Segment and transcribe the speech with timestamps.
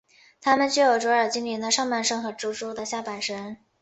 [0.41, 3.57] 他们具有卓尔精灵的上半身和蜘蛛的下半身。